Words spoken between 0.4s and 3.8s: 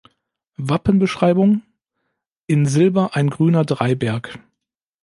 Wappenbeschreibung: In Silber ein grüner